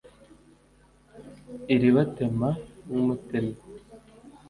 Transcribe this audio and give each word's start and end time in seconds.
iribatema 1.73 2.49
nk’umutemyi 2.87 3.57